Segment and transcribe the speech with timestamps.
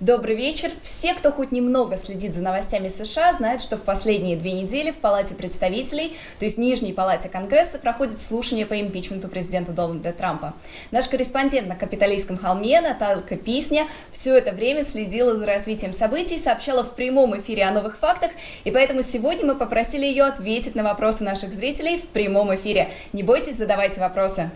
[0.00, 0.70] Добрый вечер.
[0.82, 4.96] Все, кто хоть немного следит за новостями США, знают, что в последние две недели в
[4.96, 10.54] Палате представителей, то есть Нижней Палате Конгресса, проходит слушание по импичменту президента Дональда Трампа.
[10.90, 16.82] Наш корреспондент на Капитолийском холме Наталька Писня все это время следила за развитием событий, сообщала
[16.82, 18.30] в прямом эфире о новых фактах,
[18.64, 22.88] и поэтому сегодня мы попросили ее ответить на вопросы наших зрителей в прямом эфире.
[23.12, 24.50] Не бойтесь, задавайте вопросы.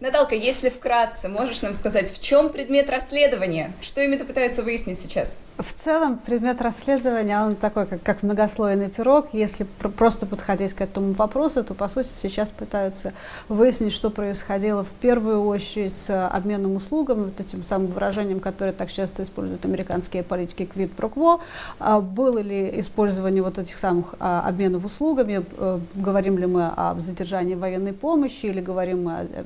[0.00, 3.72] Наталка, если вкратце, можешь нам сказать, в чем предмет расследования?
[3.80, 5.36] Что именно пытаются выяснить сейчас?
[5.56, 9.28] В целом, предмет расследования, он такой, как, как многослойный пирог.
[9.32, 13.12] Если пр- просто подходить к этому вопросу, то, по сути, сейчас пытаются
[13.48, 18.92] выяснить, что происходило в первую очередь с обменом услугами, вот этим самым выражением, которое так
[18.92, 21.40] часто используют американские политики «квид про кво».
[21.80, 25.44] А было ли использование вот этих самых а, обменов услугами?
[25.56, 29.44] А, говорим ли мы о задержании военной помощи или говорим мы о Э,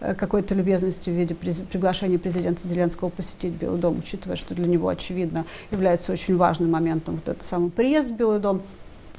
[0.00, 5.44] какой-то любезности в виде приглашения президента Зеленского посетить Белый дом, учитывая, что для него, очевидно,
[5.70, 8.62] является очень важным моментом вот этот самый приезд в Белый дом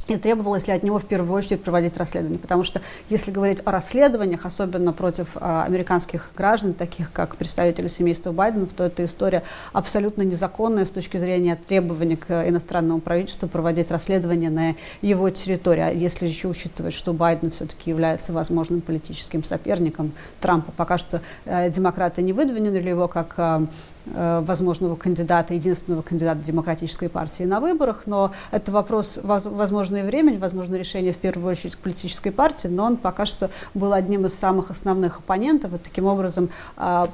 [0.08, 2.40] и требовалось ли от него в первую очередь проводить расследование.
[2.40, 8.32] Потому что если говорить о расследованиях, особенно против а, американских граждан, таких как представители семейства
[8.32, 14.50] Байдена, то эта история абсолютно незаконная с точки зрения требований к иностранному правительству проводить расследование
[14.50, 15.82] на его территории.
[15.82, 21.70] А если еще учитывать, что Байден все-таки является возможным политическим соперником Трампа, пока что э,
[21.70, 23.66] демократы не выдвинули его как Э,
[24.06, 31.14] возможного кандидата, единственного кандидата демократической партии на выборах, но это вопрос возможное время, возможно решение
[31.14, 35.20] в первую очередь к политической партии, но он пока что был одним из самых основных
[35.20, 37.10] оппонентов, и таким образом а,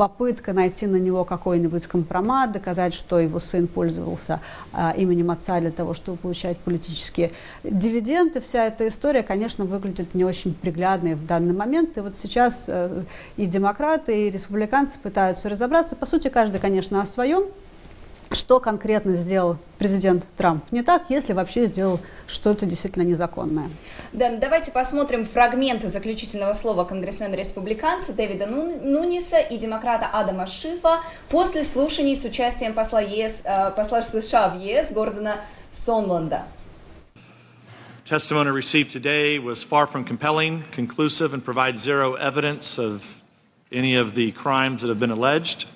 [0.00, 4.40] попытка найти на него какой-нибудь компромат, доказать, что его сын пользовался
[4.72, 7.32] а, именем отца для того, чтобы получать политические
[7.64, 8.40] дивиденды.
[8.40, 11.98] Вся эта история, конечно, выглядит не очень приглядной в данный момент.
[11.98, 13.02] И вот сейчас э,
[13.36, 15.96] и демократы, и республиканцы пытаются разобраться.
[15.96, 17.44] По сути, каждый, конечно, о своем
[18.32, 23.70] что конкретно сделал президент Трамп не так, если вообще сделал что-то действительно незаконное.
[24.12, 32.16] Да, давайте посмотрим фрагменты заключительного слова конгрессмена-республиканца Дэвида Нуниса и демократа Адама Шифа после слушаний
[32.16, 35.36] с участием посла, ЕС, э, посла США в ЕС Гордона
[35.70, 36.44] Сонланда.
[38.04, 43.22] Testimony received today was far from compelling, conclusive, and provides zero evidence of
[43.70, 45.66] any of the crimes that have been alleged.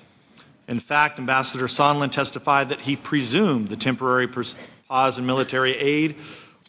[0.67, 4.27] In fact, Ambassador Sondland testified that he presumed the temporary
[4.87, 6.15] pause in military aid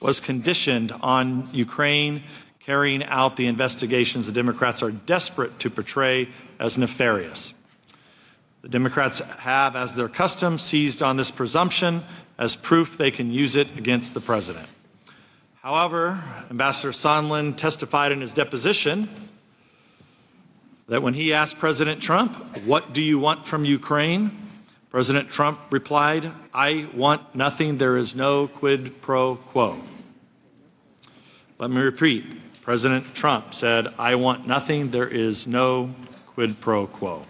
[0.01, 2.23] was conditioned on Ukraine
[2.61, 7.55] carrying out the investigations the Democrats are desperate to portray as nefarious.
[8.63, 12.03] The Democrats have, as their custom, seized on this presumption
[12.37, 14.67] as proof they can use it against the president.
[15.63, 19.09] However, Ambassador Sondland testified in his deposition
[20.89, 24.31] that when he asked President Trump, What do you want from Ukraine?
[24.91, 27.77] President Trump replied, I want nothing.
[27.77, 29.79] There is no quid pro quo.
[31.59, 32.25] Let me repeat.
[32.63, 34.91] President Trump said, I want nothing.
[34.91, 35.95] There is no
[36.27, 37.25] quid pro quo.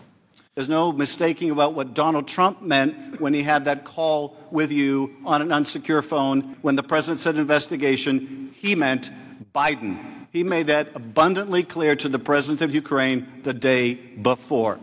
[0.55, 5.15] There's no mistaking about what Donald Trump meant when he had that call with you
[5.25, 6.57] on an unsecure phone.
[6.63, 9.11] When the president said investigation, he meant
[9.55, 10.16] Biden.
[10.37, 14.79] He made that abundantly clear to the president of Ukraine the day before.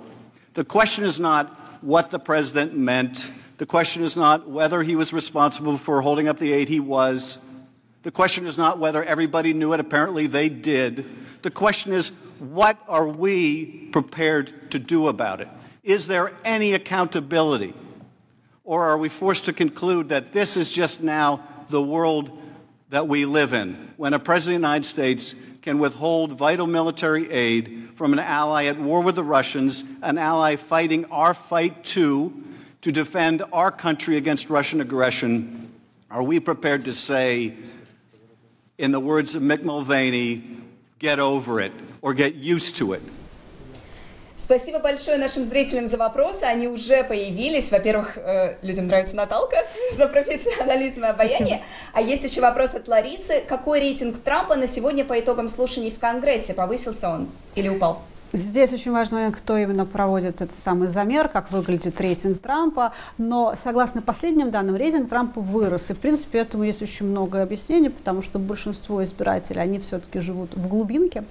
[0.56, 1.46] The question is not
[1.84, 3.32] what the president meant.
[3.60, 7.48] The question is not whether he was responsible for holding up the aid he was.
[8.02, 9.80] The question is not whether everybody knew it.
[9.80, 11.06] Apparently they did.
[11.44, 12.10] The question is
[12.40, 15.50] what are we prepared to do about it?
[15.84, 17.76] Is there any accountability?
[18.64, 22.40] Or are we forced to conclude that this is just now the world
[22.94, 25.34] that we live in when a president of the United States
[25.64, 30.58] can withhold vital military aid from an ally at war with the Russians, an ally
[30.58, 32.44] fighting our fight too
[32.82, 35.74] to defend our country against Russian aggression.
[36.12, 37.56] Are we prepared to say,
[38.78, 40.44] in the words of Mick Mulvaney,
[41.00, 41.72] get over it
[42.04, 43.02] or get used to it?
[44.56, 46.44] Спасибо большое нашим зрителям за вопросы.
[46.44, 47.72] Они уже появились.
[47.72, 49.58] Во-первых, э, людям нравится Наталка
[49.98, 51.64] за профессионализм и обаяние.
[51.92, 53.42] А есть еще вопрос от Ларисы.
[53.50, 56.54] Какой рейтинг Трампа на сегодня по итогам слушаний в Конгрессе?
[56.54, 58.04] Повысился он или упал?
[58.32, 62.94] Здесь очень момент, кто именно проводит этот самый замер, как выглядит рейтинг Трампа.
[63.18, 65.90] Но, согласно последним данным, рейтинг Трампа вырос.
[65.90, 70.52] И, в принципе, этому есть очень много объяснений, потому что большинство избирателей, они все-таки живут
[70.54, 71.24] в глубинке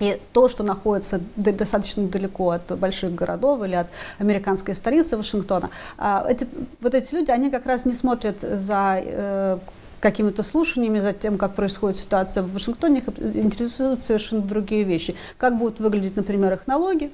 [0.00, 3.88] и то, что находится достаточно далеко от больших городов или от
[4.18, 6.46] американской столицы Вашингтона, а, эти,
[6.80, 9.58] вот эти люди, они как раз не смотрят за э,
[10.00, 15.14] какими-то слушаниями, за тем, как происходит ситуация в Вашингтоне, их интересуют совершенно другие вещи.
[15.36, 17.10] Как будут выглядеть, например, их налоги,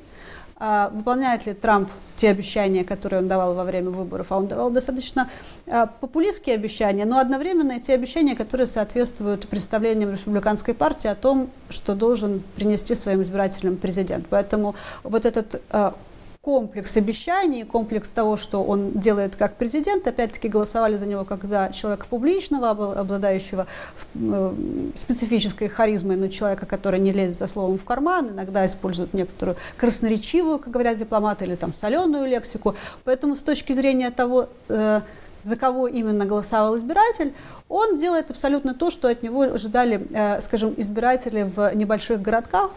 [0.59, 4.71] а, выполняет ли Трамп те обещания, которые он давал во время выборов, а он давал
[4.71, 5.29] достаточно
[5.67, 11.51] а, популистские обещания, но одновременно и те обещания, которые соответствуют представлениям республиканской партии о том,
[11.69, 14.27] что должен принести своим избирателям президент.
[14.31, 15.95] Поэтому вот этот а,
[16.47, 20.07] комплекс обещаний, комплекс того, что он делает как президент.
[20.07, 23.67] Опять-таки голосовали за него за человека публичного, обладающего
[24.15, 24.53] э,
[24.95, 30.61] специфической харизмой, но человека, который не лезет за словом в карман, иногда использует некоторую красноречивую,
[30.61, 32.77] как говорят дипломаты, или там соленую лексику.
[33.03, 35.01] Поэтому с точки зрения того, э,
[35.43, 37.35] за кого именно голосовал избиратель,
[37.69, 42.71] он делает абсолютно то, что от него ожидали, э, скажем, избиратели в небольших городках,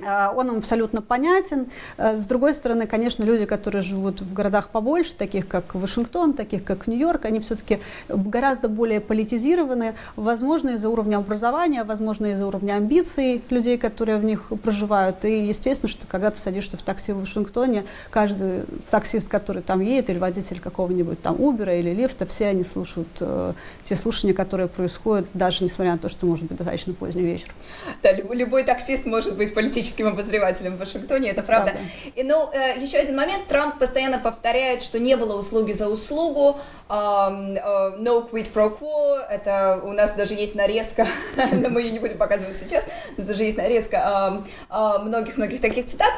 [0.00, 1.66] он им абсолютно понятен.
[1.96, 6.64] А, с другой стороны, конечно, люди, которые живут в городах побольше, таких как Вашингтон, таких
[6.64, 13.42] как Нью-Йорк, они все-таки гораздо более политизированы, возможно, из-за уровня образования, возможно, из-за уровня амбиций
[13.50, 15.24] людей, которые в них проживают.
[15.24, 20.10] И естественно, что когда ты садишься в такси в Вашингтоне, каждый таксист, который там едет,
[20.10, 23.52] или водитель какого-нибудь там Uber или лифта, все они слушают э,
[23.84, 27.54] те слушания, которые происходят, даже несмотря на то, что может быть достаточно поздний вечер.
[28.02, 31.72] Да, любой таксист может быть политически политическим обозревателем в Вашингтоне, это правда.
[31.72, 31.88] правда.
[32.14, 36.58] И, ну, э, еще один момент, Трамп постоянно повторяет, что не было услуги за услугу,
[36.88, 41.06] э, no quid pro quo, это у нас даже есть нарезка,
[41.52, 42.86] но мы ее не будем показывать сейчас,
[43.16, 46.12] даже есть нарезка многих-многих таких цитат.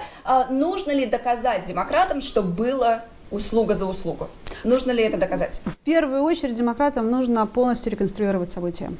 [0.51, 4.29] Нужно ли доказать демократам, что было услуга за услугу?
[4.65, 5.61] Нужно ли это доказать?
[5.65, 8.91] В первую очередь демократам нужно полностью реконструировать события.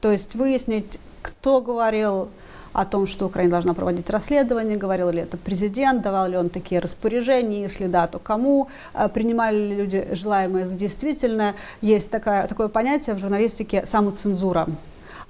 [0.00, 2.28] То есть выяснить, кто говорил
[2.72, 6.80] о том, что Украина должна проводить расследование, говорил ли это президент, давал ли он такие
[6.80, 11.54] распоряжения, если да, то кому, а, принимали ли люди желаемое за действительное.
[11.80, 14.68] Есть такая, такое понятие в журналистике самоцензура.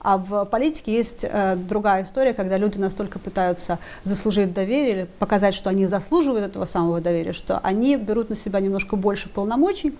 [0.00, 5.54] А в политике есть э, другая история, когда люди настолько пытаются заслужить доверие или показать,
[5.54, 9.94] что они заслуживают этого самого доверия, что они берут на себя немножко больше полномочий,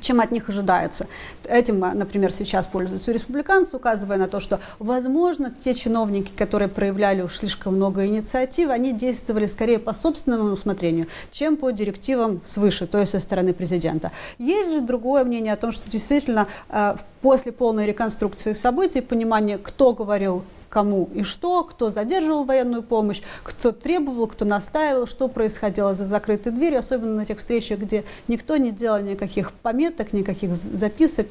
[0.00, 1.06] чем от них ожидается.
[1.44, 7.36] Этим, например, сейчас пользуются республиканцы, указывая на то, что, возможно, те чиновники, которые проявляли уж
[7.36, 13.12] слишком много инициатив, они действовали скорее по собственному усмотрению, чем по директивам свыше, то есть
[13.12, 14.12] со стороны президента.
[14.38, 19.92] Есть же другое мнение о том, что действительно э, после полной реконструкции событий, понимания, кто
[19.92, 26.04] говорил кому и что, кто задерживал военную помощь, кто требовал, кто настаивал, что происходило за
[26.04, 31.26] закрытой дверью, особенно на тех встречах, где никто не делал никаких пометок, никаких записок,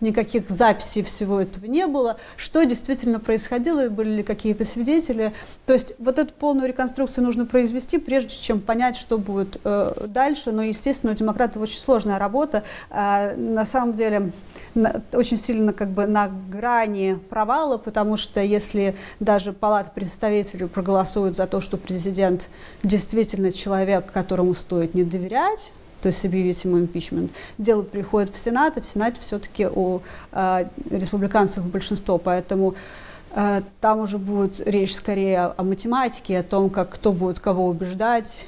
[0.00, 5.32] никаких записей всего этого не было, что действительно происходило, были ли какие-то свидетели.
[5.66, 10.52] То есть вот эту полную реконструкцию нужно произвести, прежде чем понять, что будет э, дальше.
[10.52, 12.62] Но, естественно, у демократов очень сложная работа.
[12.90, 14.32] Э, на самом деле
[14.74, 20.68] на, очень сильно как бы на грани провала, потому что что если даже Палата представителей
[20.68, 22.48] проголосует за то, что президент
[22.84, 27.32] действительно человек, которому стоит не доверять, то есть объявить ему импичмент.
[27.58, 30.00] Дело приходит в Сенат, и в Сенате все-таки у
[30.32, 32.76] э, республиканцев большинство, поэтому
[33.34, 37.66] э, там уже будет речь скорее о, о математике, о том, как кто будет кого
[37.66, 38.46] убеждать,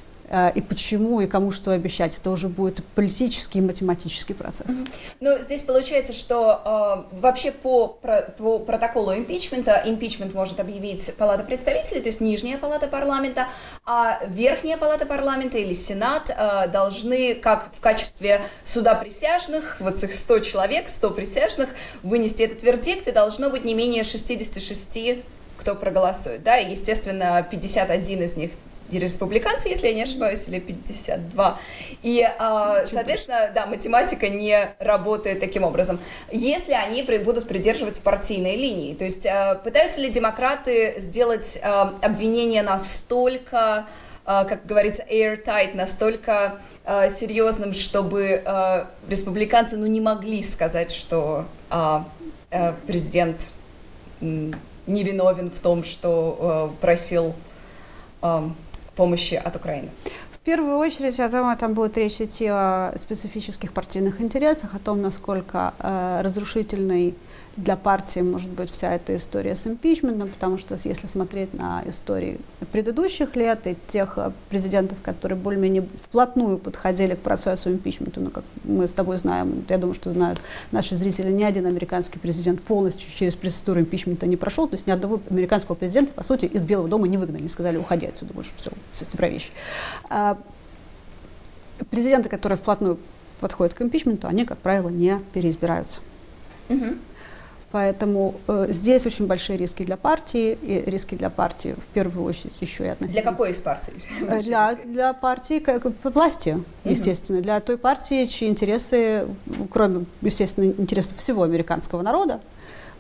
[0.55, 2.19] и почему, и кому что обещать.
[2.19, 4.79] Это уже будет политический и математический процесс.
[5.21, 7.99] Ну, здесь получается, что э, вообще по,
[8.39, 13.49] по протоколу импичмента импичмент может объявить Палата представителей, то есть нижняя палата парламента,
[13.85, 20.15] а верхняя палата парламента или Сенат э, должны, как в качестве суда присяжных, вот их
[20.15, 21.69] 100 человек, 100 присяжных,
[22.03, 25.23] вынести этот вердикт, и должно быть не менее 66
[25.57, 28.51] кто проголосует, да, и, естественно, 51 из них
[28.99, 31.61] республиканцы, если я не ошибаюсь, или 52.
[32.03, 35.99] И, а, соответственно, да, математика не работает таким образом.
[36.31, 42.63] Если они будут придерживаться партийной линии, то есть а, пытаются ли демократы сделать а, обвинение
[42.63, 43.87] настолько
[44.25, 51.99] как говорится, airtight, настолько э, серьезным, чтобы э, республиканцы ну, не могли сказать, что э,
[52.51, 53.53] э, президент
[54.21, 54.53] э,
[54.87, 57.35] невиновен в том, что э, просил
[58.23, 58.49] э,
[58.97, 59.89] помощи от Украины?
[60.33, 65.01] В первую очередь, я думаю, там будет речь идти о специфических партийных интересах, о том,
[65.01, 67.15] насколько э, разрушительный
[67.57, 72.41] для партии может быть вся эта история с импичментом, потому что если смотреть на истории
[72.73, 78.45] предыдущих лет и тех э, президентов, которые более-менее вплотную подходили к процессу импичмента, ну, как
[78.65, 80.41] мы с тобой знаем, я думаю, что знают
[80.71, 84.91] наши зрители, ни один американский президент полностью через процедуру импичмента не прошел, то есть ни
[84.91, 88.53] одного американского президента, по сути, из Белого дома не выгнали, не сказали, уходи отсюда больше,
[88.57, 89.51] все, все, про вещи.
[90.09, 90.39] А,
[91.91, 92.99] президенты, которые вплотную
[93.41, 96.01] подходят к импичменту, они, как правило, не переизбираются.
[96.71, 96.97] Угу.
[97.73, 102.53] Поэтому э, здесь очень большие риски для партии, и риски для партии в первую очередь
[102.61, 103.23] еще и относительно...
[103.23, 103.93] Для какой из партий?
[104.29, 107.45] Э, для, для партии как, власти, естественно, угу.
[107.45, 109.27] для той партии, чьи интересы,
[109.71, 112.41] кроме, естественно, интересов всего американского народа,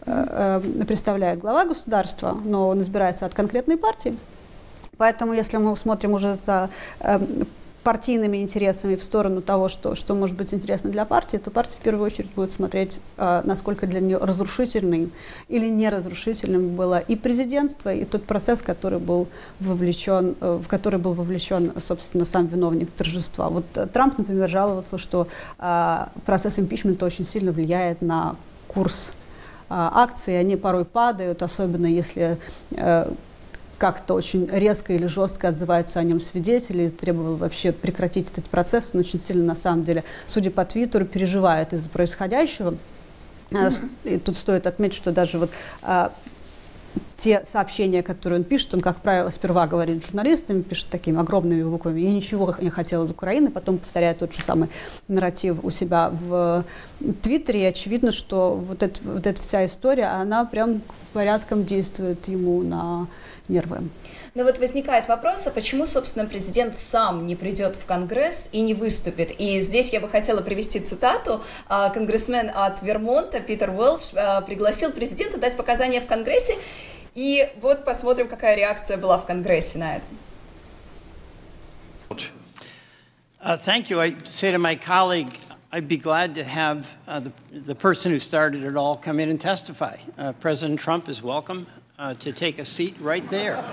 [0.06, 4.16] э, э, представляет глава государства, но он избирается от конкретной партии.
[4.96, 7.20] Поэтому, если мы смотрим уже за э,
[7.82, 11.82] партийными интересами в сторону того, что, что может быть интересно для партии, то партия в
[11.82, 15.12] первую очередь будет смотреть, э, насколько для нее разрушительным
[15.48, 19.28] или неразрушительным было и президентство, и тот процесс, который был
[19.60, 23.48] вовлечен, э, в который был вовлечен, собственно, сам виновник торжества.
[23.48, 25.26] Вот э, Трамп, например, жаловался, что
[25.58, 28.36] э, процесс импичмента очень сильно влияет на
[28.68, 32.38] курс э, акций, они порой падают, особенно если
[32.70, 33.10] э,
[33.82, 38.90] как-то очень резко или жестко отзываются о нем свидетели, требовал вообще прекратить этот процесс.
[38.94, 42.76] Он очень сильно, на самом деле, судя по Твиттеру, переживает из-за происходящего.
[43.50, 43.88] Mm-hmm.
[44.04, 45.50] И тут стоит отметить, что даже вот
[45.82, 46.12] а,
[47.22, 52.00] те сообщения, которые он пишет, он, как правило, сперва говорит журналистами, пишет такими огромными буквами
[52.00, 54.68] «я ничего не хотел от Украины», потом повторяет тот же самый
[55.06, 56.64] нарратив у себя в
[57.22, 62.60] Твиттере, и очевидно, что вот, это, вот эта вся история, она прям порядком действует ему
[62.62, 63.06] на
[63.48, 63.88] нервы.
[64.34, 68.74] Но вот возникает вопрос, а почему, собственно, президент сам не придет в Конгресс и не
[68.74, 69.30] выступит?
[69.38, 71.40] И здесь я бы хотела привести цитату.
[71.68, 76.54] А, конгрессмен от Вермонта Питер Уэлш а, пригласил президента дать показания в Конгрессе,
[77.15, 80.05] и вот посмотрим, какая реакция была в Конгрессе на это.
[83.39, 84.01] Uh, thank you.
[84.01, 85.37] I say to my colleague,
[85.71, 89.29] I'd be glad to have uh, the, the person who started it all come in
[89.29, 89.97] and testify.
[90.17, 91.67] Uh, President Trump is welcome
[91.99, 93.63] uh, to take a seat right there.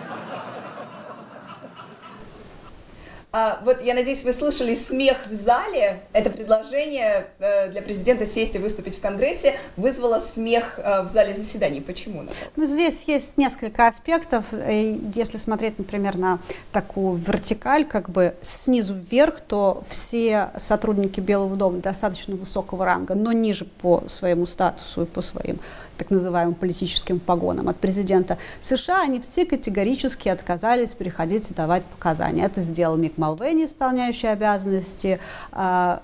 [3.32, 6.02] А, вот я надеюсь, вы слышали смех в зале.
[6.14, 11.36] Это предложение э, для президента сесть и выступить в Конгрессе вызвало смех э, в зале
[11.36, 11.80] заседаний.
[11.80, 12.24] Почему?
[12.56, 14.46] Ну, здесь есть несколько аспектов.
[14.52, 16.40] Если смотреть, например, на
[16.72, 23.32] такую вертикаль, как бы снизу вверх, то все сотрудники Белого дома достаточно высокого ранга, но
[23.32, 25.60] ниже по своему статусу и по своим
[26.00, 32.46] так называемым политическим погонам от президента США, они все категорически отказались приходить и давать показания.
[32.46, 35.20] Это сделал Мик Малвейни, исполняющий обязанности
[35.52, 35.98] э,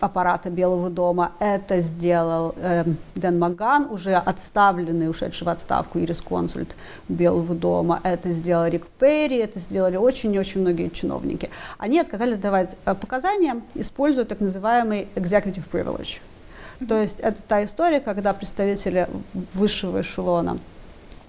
[0.00, 1.32] аппарата Белого дома.
[1.40, 2.84] Это сделал э,
[3.16, 6.76] Дэн Маган, уже отставленный, ушедший в отставку юрисконсульт
[7.08, 8.00] Белого дома.
[8.04, 11.50] Это сделал Рик Перри, это сделали очень и очень многие чиновники.
[11.76, 16.20] Они отказались давать э, показания, используя так называемый executive privilege.
[16.86, 19.08] То есть это та история, когда представители
[19.54, 20.58] высшего эшелона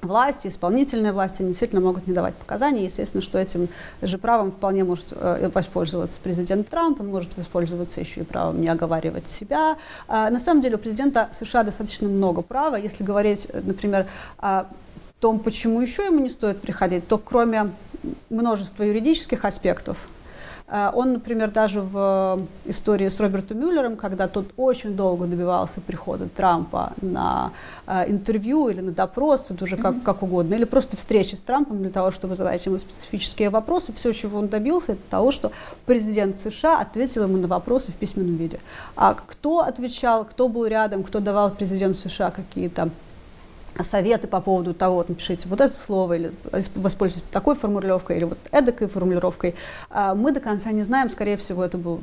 [0.01, 2.83] власти, исполнительной власти действительно могут не давать показания.
[2.83, 3.67] Естественно, что этим
[4.01, 8.67] же правом вполне может э, воспользоваться президент Трамп, он может воспользоваться еще и правом не
[8.67, 9.77] оговаривать себя.
[10.07, 12.75] А, на самом деле у президента США достаточно много права.
[12.75, 14.67] Если говорить, например, о
[15.19, 17.71] том, почему еще ему не стоит приходить, то кроме
[18.29, 20.18] множества юридических аспектов, Э,
[20.71, 26.93] он, например, даже в истории с Робертом Мюллером, когда тот очень долго добивался прихода Трампа
[27.01, 27.51] на
[27.87, 31.79] э, интервью или на допрос, тут уже как, как угодно, или просто встречи с Трампом
[31.79, 35.51] для того, чтобы задать ему специфические вопросы, все, чего он добился, это того, что
[35.85, 38.59] президент США ответил ему на вопросы в письменном виде.
[38.95, 42.89] А кто отвечал, кто был рядом, кто давал президенту США какие-то
[43.81, 46.33] советы по поводу того, вот напишите вот это слово, или
[46.75, 49.55] воспользуйтесь такой формулировкой, или вот эдакой формулировкой,
[49.89, 52.01] а, мы до конца не знаем, скорее всего, это был...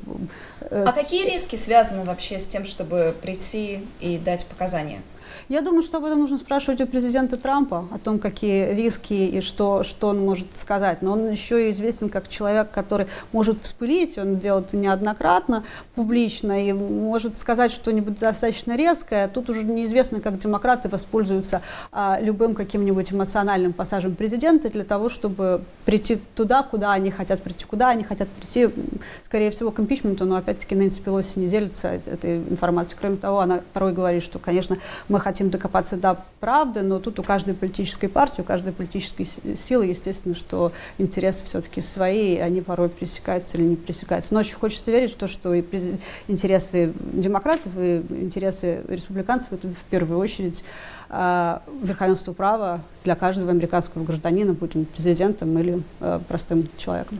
[0.60, 5.02] Э, а какие риски связаны вообще с тем, чтобы прийти и дать показания?
[5.48, 9.40] Я думаю, что об этом нужно спрашивать у президента Трампа, о том, какие риски и
[9.40, 11.02] что, что он может сказать.
[11.02, 15.62] Но он еще и известен как человек, который может вспылить, он делает неоднократно,
[15.94, 19.28] публично, и может сказать что-нибудь достаточно резкое.
[19.28, 21.62] Тут уже неизвестно, как демократы воспользуются
[21.92, 27.64] а, любым каким-нибудь эмоциональным пассажем президента для того, чтобы прийти туда, куда они хотят прийти.
[27.66, 28.68] Куда они хотят прийти,
[29.22, 32.96] скорее всего, к импичменту, но опять-таки Нэнси Пелоси не делится этой информацией.
[32.98, 34.76] Кроме того, она порой говорит, что, конечно,
[35.08, 39.86] мы хотим докопаться до правды, но тут у каждой политической партии, у каждой политической силы,
[39.86, 44.34] естественно, что интересы все-таки свои, они порой пресекаются или не пресекаются.
[44.34, 45.62] Но очень хочется верить в то, что и
[46.28, 50.64] интересы демократов, и интересы республиканцев это в первую очередь
[51.08, 57.18] э, верховенство права для каждого американского гражданина, будь он президентом или э, простым человеком.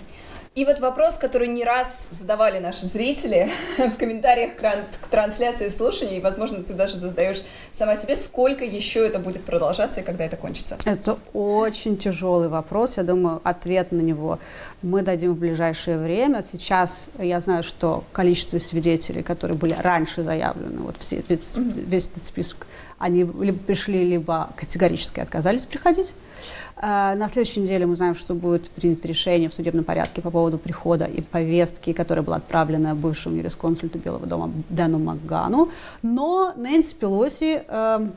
[0.57, 6.21] И вот вопрос, который не раз задавали наши зрители в комментариях к трансляции слушаний, и,
[6.21, 10.79] возможно, ты даже задаешь сама себе, сколько еще это будет продолжаться и когда это кончится?
[10.87, 12.97] Это очень тяжелый вопрос.
[12.97, 14.39] Я думаю, ответ на него
[14.81, 16.43] мы дадим в ближайшее время.
[16.43, 22.25] Сейчас я знаю, что количество свидетелей, которые были раньше заявлены, вот все, весь, весь этот
[22.25, 22.67] список,
[22.99, 26.15] они либо пришли, либо категорически отказались приходить.
[26.77, 30.59] Э, на следующей неделе мы знаем, что будет принято решение в судебном порядке по поводу
[30.59, 35.71] прихода и повестки, которая была отправлена бывшему юрисконсульту Белого дома Дэну Макгану.
[36.03, 38.09] Но Нэнси Пелоси э,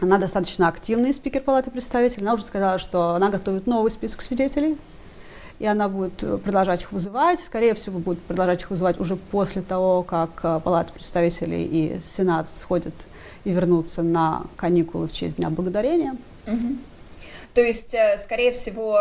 [0.00, 2.22] она достаточно активный спикер Палаты представителей.
[2.22, 4.78] Она уже сказала, что она готовит новый список свидетелей,
[5.58, 7.40] и она будет продолжать их вызывать.
[7.40, 12.48] Скорее всего, будет продолжать их вызывать уже после того, как э, Палата представителей и Сенат
[12.48, 12.94] сходят
[13.44, 16.16] и вернутся на каникулы в честь Дня Благодарения.
[16.46, 16.76] Угу.
[17.54, 18.98] То есть, э, скорее всего,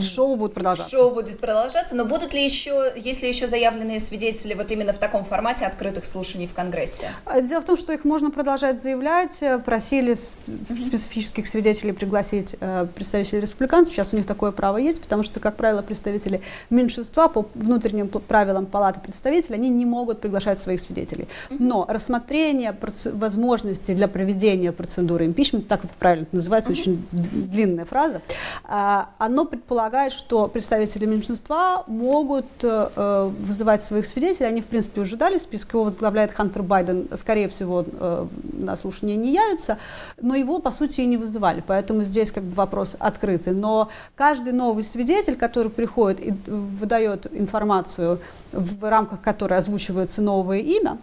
[0.00, 0.90] шоу будет продолжаться.
[0.90, 4.98] Шоу будет продолжаться, но будут ли еще, есть ли еще заявленные свидетели вот именно в
[4.98, 7.10] таком формате открытых слушаний в Конгрессе?
[7.24, 9.42] А, дело в том, что их можно продолжать заявлять.
[9.64, 13.94] Просили специфических свидетелей пригласить э, представителей республиканцев.
[13.94, 18.66] Сейчас у них такое право есть, потому что, как правило, представители меньшинства по внутренним правилам
[18.66, 21.28] Палаты представителей, они не могут приглашать своих свидетелей.
[21.50, 22.76] Но рассмотрение
[23.12, 28.22] возможностей для проведения процедуры импичмента, так это правильно называется, очень длинная фраза,
[28.64, 34.46] а, оно предполагает, что представители меньшинства могут э, э, вызывать своих свидетелей.
[34.46, 35.72] Они, в принципе, уже дали список.
[35.74, 37.08] Его возглавляет Хантер Байден.
[37.16, 39.78] Скорее всего, э, на слушание не явится.
[40.20, 41.62] Но его, по сути, и не вызывали.
[41.66, 43.52] Поэтому здесь как бы вопрос открытый.
[43.52, 48.20] Но каждый новый свидетель, который приходит и выдает информацию,
[48.52, 50.98] в рамках которой озвучивается новое имя,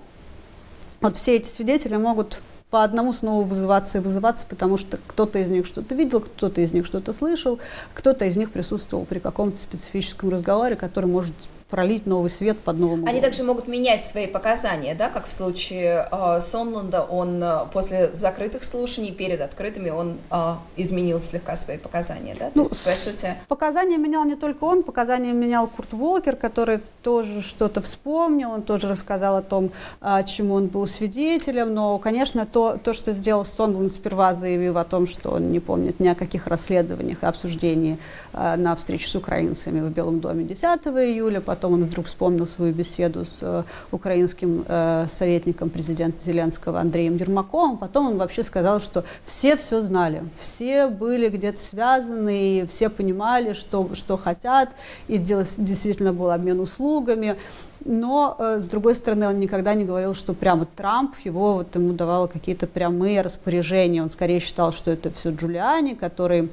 [1.01, 5.49] вот все эти свидетели могут по одному снова вызываться и вызываться, потому что кто-то из
[5.49, 7.59] них что-то видел, кто-то из них что-то слышал,
[7.93, 11.35] кто-то из них присутствовал при каком-то специфическом разговоре, который может
[11.69, 13.09] пролить новый свет под новым углом.
[13.09, 18.13] Они также могут менять свои показания, да, как в случае э, Сонланда, он э, после
[18.13, 22.45] закрытых слушаний, перед открытыми, он э, изменил слегка свои показания, да?
[22.45, 23.35] То ну, есть, по сути...
[23.47, 28.87] Показания менял не только он, показания менял Курт Волкер, который тоже что-то вспомнил, он тоже
[28.87, 33.91] рассказал о том, э, чему он был свидетелем, но, конечно, то, то что сделал Сонланд,
[33.91, 37.97] сперва заявив о том, что он не помнит ни о каких расследованиях и обсуждении
[38.33, 42.73] э, на встрече с украинцами в Белом доме 10 июля, потом он вдруг вспомнил свою
[42.73, 49.05] беседу с э, украинским э, советником президента Зеленского Андреем Ермаковым, потом он вообще сказал, что
[49.23, 54.69] все все знали, все были где-то связаны, и все понимали, что, что хотят,
[55.07, 57.37] и дело, действительно был обмен услугами,
[57.85, 61.93] но, э, с другой стороны, он никогда не говорил, что прямо Трамп его вот ему
[61.93, 64.01] давал какие-то прямые распоряжения.
[64.01, 66.49] Он скорее считал, что это все Джулиани, который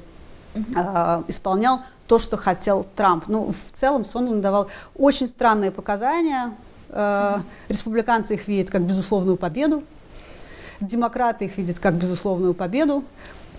[0.53, 3.27] э, исполнял то, что хотел Трамп.
[3.27, 6.53] Ну, в целом Сонланд давал очень странные показания.
[6.89, 7.37] Э,
[7.69, 9.83] республиканцы их видят как безусловную победу,
[10.79, 13.03] демократы их видят как безусловную победу.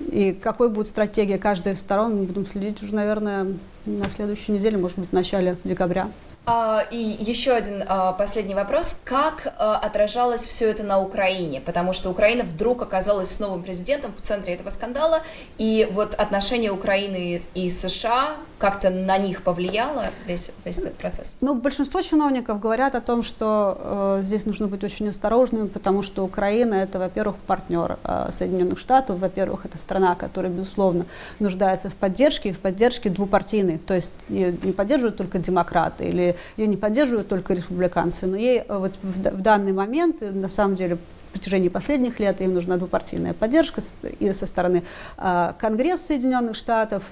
[0.01, 3.47] И какой будет стратегия каждой из сторон, мы будем следить уже, наверное,
[3.87, 6.09] на следующей неделе, может быть, в начале декабря.
[6.47, 9.01] А, и еще один а, последний вопрос.
[9.05, 11.61] Как а, отражалось все это на Украине?
[11.61, 15.23] Потому что Украина вдруг оказалась с новым президентом в центре этого скандала,
[15.57, 21.37] и вот отношения Украины и США как-то на них повлияло весь, весь этот процесс?
[21.41, 26.25] Ну, большинство чиновников говорят о том, что э, здесь нужно быть очень осторожными, потому что
[26.25, 31.07] Украина это, во-первых, партнер э, Соединенных Штатов, во-первых, это страна, которая, безусловно,
[31.41, 36.37] нуждается в поддержке, и в поддержке двупартийной, то есть ее не поддерживают только демократы или
[36.57, 40.49] ее не поддерживают только республиканцы, но ей э, вот в, в данный момент, э, на
[40.49, 43.83] самом деле, в протяжении последних лет им нужна двупартийная поддержка
[44.21, 44.85] и со стороны
[45.19, 47.05] э, Конгресса Соединенных Штатов,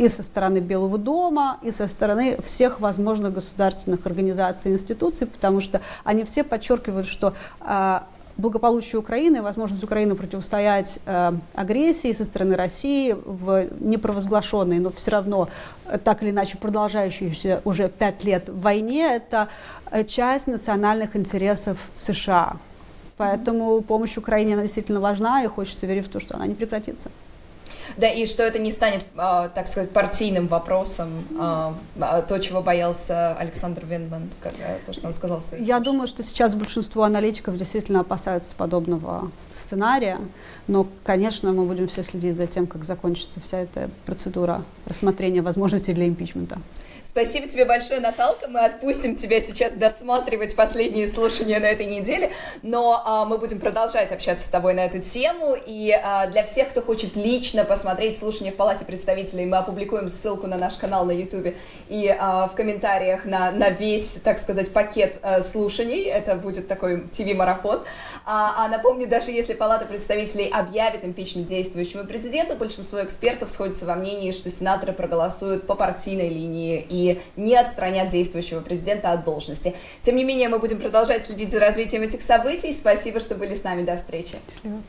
[0.00, 5.60] и со стороны Белого дома, и со стороны всех возможных государственных организаций и институций, потому
[5.60, 8.00] что они все подчеркивают, что э,
[8.38, 15.50] благополучие Украины, возможность Украины противостоять э, агрессии со стороны России в непровозглашенной, но все равно
[15.84, 19.48] э, так или иначе продолжающейся уже пять лет войне, это
[19.90, 22.56] э, часть национальных интересов США.
[23.18, 27.10] Поэтому помощь Украине она действительно важна, и хочется верить в то, что она не прекратится.
[27.96, 32.62] Да, и что это не станет, а, так сказать, партийным вопросом, а, а, то, чего
[32.62, 34.28] боялся Александр Винман,
[34.86, 39.30] то, что он сказал в своих Я думаю, что сейчас большинство аналитиков действительно опасаются подобного
[39.52, 40.18] сценария,
[40.66, 45.92] но, конечно, мы будем все следить за тем, как закончится вся эта процедура рассмотрения возможностей
[45.92, 46.58] для импичмента.
[47.10, 48.46] Спасибо тебе большое, Наталка.
[48.46, 52.30] Мы отпустим тебя сейчас досматривать последние слушания на этой неделе,
[52.62, 55.56] но а, мы будем продолжать общаться с тобой на эту тему.
[55.66, 60.46] И а, для всех, кто хочет лично посмотреть слушания в Палате представителей, мы опубликуем ссылку
[60.46, 61.52] на наш канал на YouTube
[61.88, 66.04] и а, в комментариях на, на весь, так сказать, пакет а, слушаний.
[66.04, 67.80] Это будет такой ТВ-марафон.
[68.24, 73.96] А, а напомню, даже если Палата представителей объявит импичмент действующему президенту, большинство экспертов сходится во
[73.96, 76.86] мнении, что сенаторы проголосуют по партийной линии
[77.36, 79.74] не отстранят действующего президента от должности.
[80.02, 82.72] Тем не менее, мы будем продолжать следить за развитием этих событий.
[82.72, 83.82] Спасибо, что были с нами.
[83.82, 84.36] До встречи.
[84.48, 84.82] Счастливо.